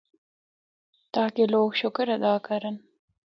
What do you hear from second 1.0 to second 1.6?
تاکہ